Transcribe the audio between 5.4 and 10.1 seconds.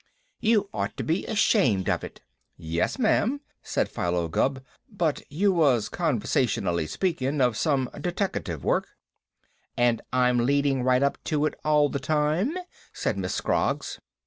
was conversationally speaking of some deteckative work" "And